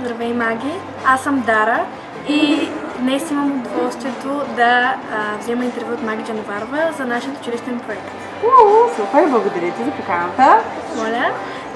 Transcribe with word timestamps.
Здравей, 0.00 0.32
Маги! 0.32 0.72
Аз 1.06 1.22
съм 1.22 1.40
Дара 1.40 1.84
и 2.28 2.68
днес 2.98 3.30
имам 3.30 3.60
удоволствието 3.60 4.42
да 4.56 4.94
а, 5.12 5.38
взема 5.40 5.64
интервю 5.64 5.94
от 5.94 6.02
Маги 6.02 6.22
Джанварова 6.22 6.92
за 6.98 7.04
нашия 7.04 7.32
училищен 7.40 7.80
проект. 7.80 8.10
Уу, 8.44 8.88
супер, 8.96 9.26
благодаря 9.28 9.72
ти 9.72 9.84
за 9.84 9.90
поканата. 9.90 10.58
Моля, 10.96 11.30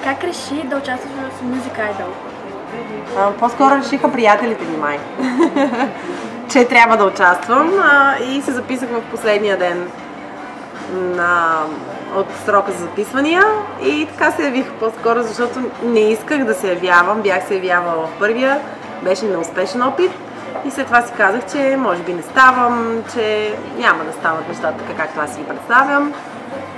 как 0.04 0.24
реши 0.24 0.62
да 0.64 0.76
участваш 0.76 1.12
в 1.12 1.44
Music 1.44 1.78
Idol? 1.78 2.10
А, 3.18 3.32
По-скоро 3.32 3.74
решиха 3.74 4.12
приятелите 4.12 4.64
ми 4.64 4.76
май, 4.76 4.98
че 6.52 6.68
трябва 6.68 6.96
да 6.96 7.04
участвам 7.04 7.72
а, 7.82 8.16
и 8.18 8.42
се 8.42 8.52
записах 8.52 8.88
в 8.88 9.02
последния 9.10 9.58
ден 9.58 9.90
на, 10.92 11.56
от 12.16 12.26
срока 12.46 12.72
за 12.72 12.78
записвания 12.78 13.42
и 13.82 14.06
така 14.06 14.30
се 14.30 14.44
явих 14.44 14.72
по-скоро, 14.72 15.22
защото 15.22 15.60
не 15.82 16.00
исках 16.00 16.44
да 16.44 16.54
се 16.54 16.68
явявам. 16.68 17.22
Бях 17.22 17.46
се 17.46 17.54
явявала 17.54 18.06
в 18.06 18.18
първия, 18.18 18.60
беше 19.02 19.24
неуспешен 19.24 19.82
опит 19.82 20.10
и 20.64 20.70
след 20.70 20.86
това 20.86 21.02
си 21.02 21.12
казах, 21.16 21.42
че 21.52 21.76
може 21.78 22.02
би 22.02 22.12
не 22.12 22.22
ставам, 22.22 23.02
че 23.14 23.54
няма 23.78 24.04
да 24.04 24.12
стават 24.12 24.48
нещата 24.48 24.84
така, 24.84 25.02
както 25.02 25.20
аз 25.20 25.34
си 25.34 25.40
ги 25.40 25.46
представям. 25.46 26.12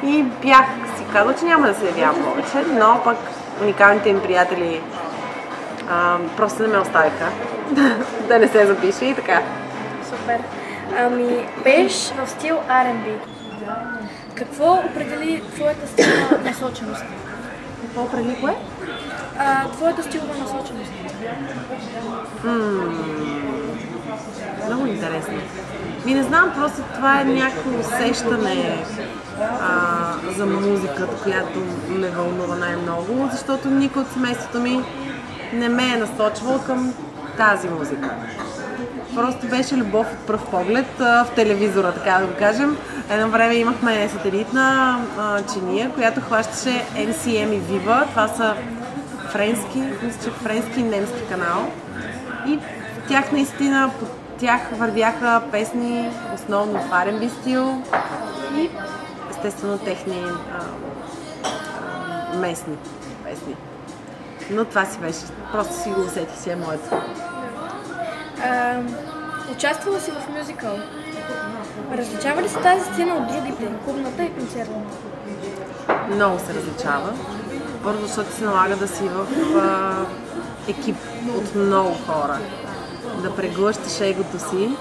И 0.04 0.22
бях 0.22 0.66
си 0.96 1.04
казала, 1.12 1.34
че 1.34 1.44
няма 1.44 1.66
да 1.66 1.74
се 1.74 1.86
явявам 1.86 2.24
повече, 2.24 2.68
но 2.68 3.00
пък 3.04 3.16
уникалните 3.62 4.08
им 4.08 4.20
приятели 4.22 4.80
а, 5.90 6.16
просто 6.36 6.62
не 6.62 6.68
ме 6.68 6.78
оставиха 6.78 7.28
да 8.28 8.38
не 8.38 8.48
се 8.48 8.66
запише 8.66 9.04
и 9.04 9.14
така. 9.14 9.42
Супер! 10.04 10.38
Ами, 10.98 11.48
пееш 11.64 12.12
в 12.24 12.30
стил 12.30 12.56
R&B. 12.68 13.14
Какво 14.36 14.74
определи 14.74 15.42
твоята 15.54 15.86
стилна 15.86 16.40
насоченост? 16.44 17.04
Какво 17.82 18.10
преди 18.10 18.40
кое? 18.40 18.56
А, 19.38 19.68
твоята 19.68 20.02
стилова 20.02 20.34
насоченост. 20.38 20.90
Много 24.66 24.86
интересно. 24.86 25.34
Ми 26.04 26.14
не 26.14 26.22
знам, 26.22 26.52
просто 26.56 26.82
това 26.94 27.20
е 27.20 27.24
някакво 27.24 27.80
усещане 27.80 28.84
а, 29.60 30.14
за 30.36 30.46
музиката, 30.46 31.22
която 31.22 31.58
ме 31.88 32.08
вълнува 32.08 32.56
най-много, 32.56 33.28
защото 33.32 33.70
никой 33.70 34.02
от 34.02 34.12
семейството 34.12 34.60
ми 34.60 34.84
не 35.52 35.68
ме 35.68 35.92
е 35.92 35.96
насочвал 35.96 36.60
към 36.66 36.94
тази 37.36 37.68
музика. 37.68 38.10
Просто 39.16 39.46
беше 39.46 39.76
любов 39.76 40.06
от 40.12 40.26
пръв 40.26 40.50
поглед 40.50 40.86
в 40.98 41.26
телевизора, 41.34 41.92
така 41.92 42.18
да 42.20 42.26
го 42.26 42.32
кажем. 42.38 42.76
Едно 43.10 43.28
време 43.28 43.54
имахме 43.54 44.08
сателитна 44.08 44.98
чиния, 45.52 45.90
която 45.90 46.20
хващаше 46.20 46.84
MCM 46.94 47.54
и 47.54 47.60
Viva. 47.60 48.08
Това 48.10 48.28
са 48.28 48.56
френски, 49.28 49.78
мисля, 50.02 50.24
че 50.24 50.30
френски 50.30 50.80
и 50.80 50.82
немски 50.82 51.22
канал. 51.28 51.70
И 52.46 52.58
тях 53.08 53.32
наистина, 53.32 53.90
по 54.00 54.06
тях 54.38 54.60
вървяха 54.72 55.42
песни, 55.52 56.10
основно 56.34 56.80
в 56.80 56.90
R&B 56.90 57.40
стил 57.40 57.82
и 58.56 58.70
естествено 59.30 59.78
техни 59.78 60.24
а, 60.24 60.60
а, 62.34 62.38
местни 62.38 62.76
песни. 63.24 63.54
Но 64.50 64.64
това 64.64 64.84
си 64.84 64.98
беше, 64.98 65.20
просто 65.52 65.74
си 65.82 65.88
го 65.90 66.00
усетих, 66.00 66.38
си 66.38 66.50
е 66.50 66.56
моето. 66.56 67.02
А, 68.44 68.80
участвала 69.52 70.00
си 70.00 70.10
в 70.10 70.28
мюзикъл. 70.28 70.78
Различава 71.92 72.42
ли 72.42 72.48
се 72.48 72.58
тази 72.58 72.92
сцена 72.92 73.14
от 73.14 73.26
другите, 73.26 73.68
клубната 73.84 74.24
и 74.24 74.34
концертната? 74.34 74.96
Много 76.10 76.38
се 76.38 76.54
различава. 76.54 77.12
Първо, 77.82 78.06
защото 78.06 78.32
се 78.32 78.44
налага 78.44 78.76
да 78.76 78.88
си 78.88 79.02
в 79.08 79.26
а, 79.56 79.96
екип 80.70 80.96
от 81.36 81.54
много 81.54 81.96
хора. 82.06 82.38
Да 83.22 83.36
преглъщаш 83.36 84.00
егото 84.00 84.38
си, 84.38 84.76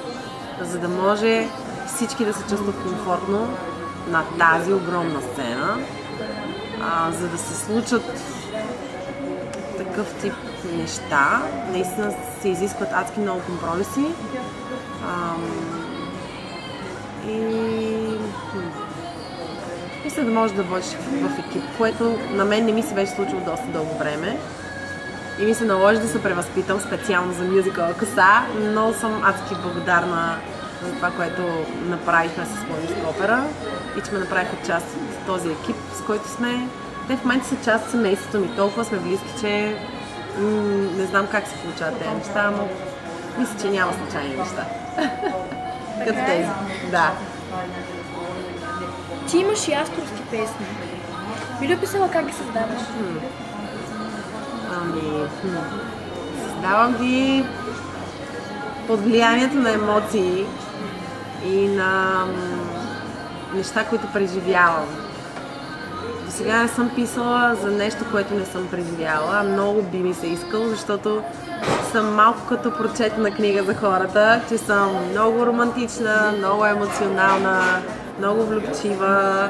за 0.61 0.79
да 0.79 0.87
може 0.87 1.47
всички 1.87 2.25
да 2.25 2.33
се 2.33 2.41
чувстват 2.49 2.75
комфортно 2.83 3.49
на 4.09 4.23
тази 4.39 4.73
огромна 4.73 5.21
сцена, 5.21 5.77
а, 6.81 7.11
за 7.11 7.27
да 7.27 7.37
се 7.37 7.65
случат 7.65 8.03
такъв 9.95 10.13
тип 10.21 10.33
неща. 10.77 11.41
Наистина 11.71 12.13
се 12.41 12.49
изискват 12.49 12.89
адски 12.93 13.19
много 13.19 13.41
компромиси. 13.41 14.05
Ам, 15.07 15.43
и 17.27 17.39
мисля 20.03 20.23
да 20.23 20.31
можеш 20.31 20.55
да 20.55 20.63
бъдеш 20.63 20.85
в, 20.85 21.39
екип, 21.39 21.63
което 21.77 22.19
на 22.31 22.45
мен 22.45 22.65
не 22.65 22.71
ми 22.71 22.83
се 22.83 22.93
беше 22.93 23.11
случило 23.11 23.41
доста 23.41 23.67
дълго 23.67 23.97
време. 23.97 24.37
И 25.41 25.45
ми 25.45 25.53
се 25.53 25.65
наложи 25.65 25.99
да 25.99 26.07
се 26.07 26.23
превъзпитам 26.23 26.79
специално 26.79 27.33
за 27.33 27.43
мюзикъл 27.43 27.93
коса, 27.99 28.45
но 28.59 28.93
съм 28.93 29.23
адски 29.23 29.55
благодарна 29.55 30.37
за 30.83 30.91
това, 30.91 31.11
което 31.11 31.41
направихме 31.85 32.45
с 32.45 32.65
Планинска 32.67 33.09
опера 33.09 33.43
и 33.97 34.01
че 34.01 34.11
ме 34.11 34.19
направиха 34.19 34.55
част 34.67 34.85
от 34.85 35.25
този 35.25 35.49
екип, 35.49 35.75
с 35.93 36.05
който 36.05 36.29
сме. 36.29 36.67
Те 37.07 37.17
в 37.17 37.23
момента 37.23 37.47
са 37.47 37.55
част 37.63 37.85
от 37.85 37.91
семейството 37.91 38.39
ми, 38.39 38.55
толкова 38.55 38.85
сме 38.85 38.97
близки, 38.99 39.33
че 39.41 39.75
м- 40.39 40.51
не 40.97 41.05
знам 41.05 41.27
как 41.31 41.47
се 41.47 41.55
получават 41.55 41.99
тези 41.99 42.15
неща, 42.15 42.51
но 42.51 42.67
мисля, 43.37 43.53
че 43.61 43.69
няма 43.69 43.93
случайни 43.93 44.35
неща. 44.35 44.65
Като 46.07 46.19
е. 46.19 46.25
тези. 46.25 46.49
Да. 46.91 47.11
Ти 49.29 49.37
имаш 49.37 49.67
и 49.67 49.73
авторски 49.73 50.21
песни. 50.31 50.65
Би 51.59 51.67
ли 51.67 51.75
описала 51.75 52.09
как 52.09 52.25
ги 52.25 52.33
създаваш? 52.33 52.81
Ами, 54.81 55.01
хм. 55.41 55.55
създавам 56.43 56.93
ги 56.97 57.45
под 58.87 59.01
влиянието 59.01 59.55
на 59.55 59.71
емоции 59.71 60.45
и 61.45 61.67
на 61.67 62.25
м, 62.25 62.57
неща, 63.53 63.85
които 63.85 64.07
преживявам. 64.13 65.04
До 66.25 66.31
сега 66.31 66.67
съм 66.67 66.91
писала 66.95 67.55
за 67.55 67.71
нещо, 67.71 68.05
което 68.11 68.33
не 68.33 68.45
съм 68.45 68.67
преживяла, 68.67 69.43
много 69.43 69.81
би 69.81 69.97
ми 69.97 70.13
се 70.13 70.27
искало, 70.27 70.67
защото 70.67 71.21
съм 71.91 72.15
малко 72.15 72.47
като 72.49 72.71
прочетена 72.71 73.31
книга 73.31 73.63
за 73.63 73.75
хората, 73.75 74.41
че 74.49 74.57
съм 74.57 75.09
много 75.11 75.45
романтична, 75.45 76.33
много 76.37 76.65
емоционална, 76.65 77.81
много 78.19 78.43
влюбчива. 78.43 79.49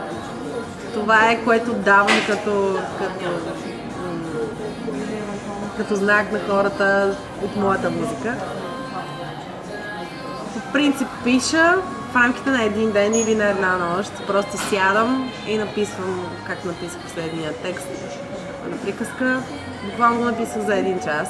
Това 0.94 1.32
е 1.32 1.44
което 1.44 1.74
давам 1.74 2.18
като, 2.28 2.80
като 2.98 3.26
като 5.78 5.96
знак 5.96 6.32
на 6.32 6.40
хората 6.50 7.16
от 7.44 7.56
моята 7.56 7.90
музика. 7.90 8.36
По 10.54 10.74
принцип 10.74 11.08
пиша 11.24 11.76
в 12.16 12.18
рамките 12.18 12.50
на 12.50 12.64
един 12.64 12.92
ден 12.92 13.16
или 13.16 13.36
на 13.36 13.50
една 13.50 13.78
нощ. 13.78 14.12
Просто 14.28 14.58
сядам 14.58 15.32
и 15.48 15.58
написвам, 15.58 16.26
как 16.48 16.66
написах 16.66 17.02
последния 17.02 17.54
текст 17.54 17.88
на 18.70 18.78
приказка. 18.78 19.42
Буквално 19.86 20.18
го 20.18 20.26
написах 20.26 20.62
за 20.62 20.76
един 20.76 21.00
час. 21.00 21.30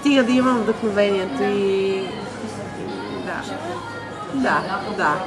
Стига 0.00 0.24
да 0.24 0.32
имам 0.32 0.58
вдъхновението 0.58 1.42
и... 1.42 2.08
Да. 3.24 3.42
Да, 4.34 4.62
да. 4.96 5.24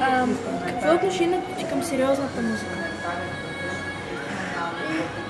А, 0.00 0.26
какво 0.66 0.92
е 0.92 0.94
отношението 0.94 1.58
ти 1.58 1.64
към 1.68 1.82
сериозната 1.82 2.42
музика? 2.42 2.78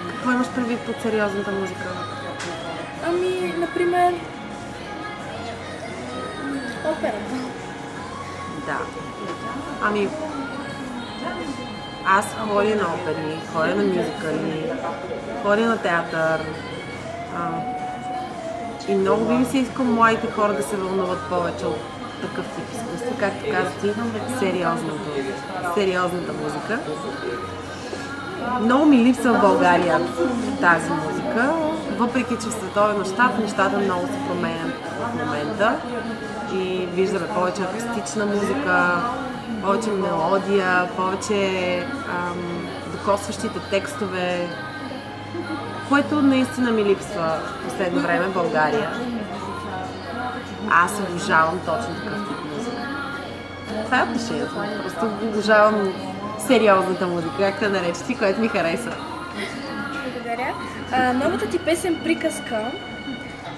Какво 0.09 0.30
имаш 0.30 0.48
предвид 0.48 0.78
под 0.80 1.03
сериозната 1.03 1.53
музика? 1.53 1.88
Ами, 3.06 3.54
например, 3.59 4.14
операта. 6.84 7.34
Да. 8.66 8.78
Ами, 9.82 10.09
аз 12.07 12.27
ходя 12.48 12.77
на 12.77 12.95
опери, 12.95 13.41
ходя 13.53 13.74
на 13.74 13.84
мюзикали, 13.84 14.72
ходя 15.42 15.66
на 15.66 15.78
театър. 15.78 16.41
А, 17.36 17.48
и 18.89 18.95
много 18.95 19.24
би 19.24 19.34
ми 19.34 19.45
се 19.45 19.59
искал 19.59 19.84
младите 19.84 20.30
хора 20.30 20.53
да 20.53 20.62
се 20.62 20.77
вълнуват 20.77 21.21
повече 21.30 21.66
от 21.66 21.78
такъв 22.22 22.47
тип 22.47 22.65
изкуство, 22.72 23.16
както 23.18 23.51
каза 23.51 23.71
ти, 23.71 23.92
сериозната, 24.39 25.10
сериозната 25.74 26.33
музика. 26.33 26.78
Много 28.60 28.84
ми 28.84 28.97
липсва 28.97 29.33
в 29.33 29.41
България 29.41 30.01
тази 30.60 30.91
музика, 30.91 31.53
въпреки 32.03 32.34
че 32.43 32.49
в 32.49 32.53
световен 32.53 32.99
мащаб 32.99 33.39
нещата 33.39 33.78
много 33.78 34.07
се 34.07 34.27
променят 34.28 34.72
в 35.01 35.25
момента 35.25 35.77
и 36.54 36.87
виждаме 36.93 37.28
повече 37.28 37.63
акустична 37.63 38.27
музика, 38.27 39.03
повече 39.63 39.91
мелодия, 39.91 40.89
повече 40.97 41.78
ам, 42.09 42.69
докосващите 42.93 43.59
текстове, 43.71 44.49
което 45.89 46.22
наистина 46.22 46.71
ми 46.71 46.84
липсва 46.84 47.39
в 47.60 47.65
последно 47.65 48.01
време 48.01 48.27
в 48.27 48.34
България. 48.34 48.91
Аз 50.71 51.01
обожавам 51.01 51.60
точно 51.66 51.95
такъв 51.95 52.28
тип 52.28 52.39
музика. 52.57 52.89
Това 53.84 54.01
е 54.01 54.03
отношението. 54.03 54.55
Просто 54.83 55.10
обожавам 55.22 55.93
сериозната 56.47 57.07
музика, 57.07 57.33
както 57.39 58.05
ти, 58.07 58.19
което 58.19 58.41
ми 58.41 58.48
харесва. 58.48 59.11
Благодаря. 60.33 60.55
А, 60.93 61.13
новата 61.13 61.51
ти 61.51 61.59
песен 61.59 62.01
Приказка, 62.05 62.73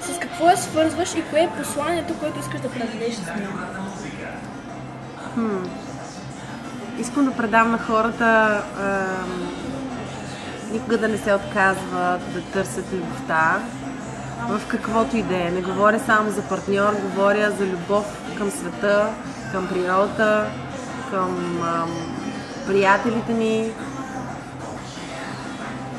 с 0.01 0.19
какво 0.19 0.49
я 0.49 0.57
свързваш 0.57 1.15
и 1.15 1.23
кое 1.31 1.41
е 1.41 1.51
посланието, 1.59 2.15
което 2.19 2.39
искаш 2.41 2.61
да 2.61 2.71
предадеш 2.71 3.15
с 3.15 3.27
нея? 3.27 3.49
Искам 6.99 7.25
да 7.25 7.33
предам 7.37 7.71
на 7.71 7.79
хората 7.79 8.63
ам, 8.81 9.53
никога 10.73 10.99
да 10.99 11.09
не 11.09 11.19
се 11.19 11.35
отказват, 11.35 12.33
да 12.35 12.43
търсят 12.53 12.93
любовта 12.93 13.59
в 14.49 14.61
каквото 14.69 15.17
и 15.17 15.23
да 15.23 15.37
е. 15.37 15.51
Не 15.51 15.63
говоря 15.63 16.01
само 16.07 16.31
за 16.31 16.43
партньор, 16.43 16.93
говоря 17.03 17.51
за 17.51 17.67
любов 17.67 18.35
към 18.39 18.51
света, 18.51 19.09
към 19.53 19.69
природата, 19.69 20.47
към 21.11 21.63
ам, 21.63 21.91
приятелите 22.67 23.33
ни. 23.33 23.73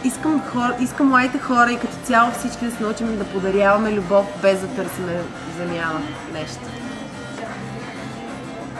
Искам, 0.05 0.41
хор, 0.41 0.69
искам 0.79 1.07
младите 1.07 1.39
хора 1.39 1.71
и 1.71 1.79
като 1.79 1.93
цяло 2.03 2.31
всички 2.31 2.65
да 2.65 2.71
се 2.71 2.83
научим 2.83 3.17
да 3.17 3.23
подаряваме 3.23 3.91
любов 3.91 4.25
без 4.41 4.59
да 4.59 4.67
търсиме 4.67 5.21
замяна 5.57 6.01
нещо. 6.33 6.59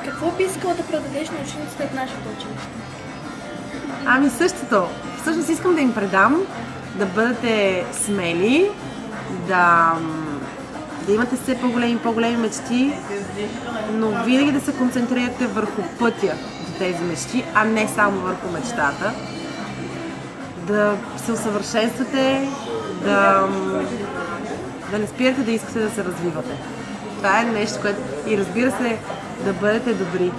Какво 0.05 0.31
би 0.31 0.43
искала 0.43 0.73
да 0.73 0.83
предадеш 0.83 1.29
на 1.29 1.35
учениците 1.35 1.83
от 1.83 1.93
нашето 1.93 2.29
училище? 2.37 2.67
Ами 4.05 4.29
същото. 4.29 4.83
Всъщност 5.21 5.49
искам 5.49 5.75
да 5.75 5.81
им 5.81 5.93
предам 5.93 6.41
да 6.95 7.05
бъдете 7.05 7.85
смели, 7.93 8.69
да, 9.47 9.93
да 11.07 11.13
имате 11.13 11.35
все 11.35 11.61
по-големи 11.61 11.91
и 11.91 11.97
по-големи 11.97 12.37
мечти, 12.37 12.93
но 13.93 14.23
винаги 14.23 14.51
да 14.51 14.61
се 14.61 14.73
концентрирате 14.73 15.47
върху 15.47 15.81
пътя 15.99 16.33
до 16.67 16.77
тези 16.79 17.03
мечти, 17.03 17.43
а 17.55 17.65
не 17.65 17.87
само 17.87 18.19
върху 18.19 18.51
мечтата. 18.51 19.13
Да 20.67 20.97
се 21.17 21.31
усъвършенствате, 21.31 22.49
да, 23.03 23.47
да 24.91 24.99
не 24.99 25.07
спирате 25.07 25.41
да 25.41 25.51
искате 25.51 25.79
да 25.79 25.89
се 25.89 26.03
развивате. 26.03 26.57
Това 27.17 27.41
е 27.41 27.43
нещо, 27.43 27.81
което... 27.81 27.99
И 28.27 28.37
разбира 28.37 28.71
се, 28.71 28.97
да 29.45 29.53
бъдете 29.53 29.93
добри. 29.93 30.31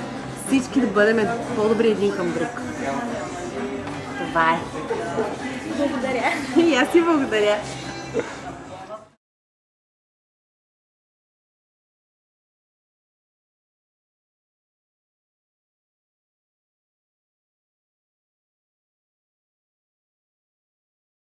Всички 0.46 0.80
да 0.80 0.86
бъдем 0.86 1.28
по-добри 1.56 1.88
един 1.88 2.16
към 2.16 2.32
друг. 2.32 2.62
Това 4.28 4.50
е. 4.52 4.58
Благодаря. 5.76 6.32
И 6.56 6.74
аз 6.74 6.92
ти 6.92 7.00
благодаря. 7.00 7.56